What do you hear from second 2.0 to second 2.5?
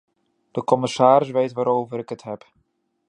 het heb.